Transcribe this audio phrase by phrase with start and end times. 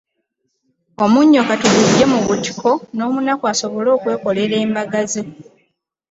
[1.03, 5.23] Omunnyo ka tuguggye mu butiko n’omunaku asobole okwekolera embaga ze.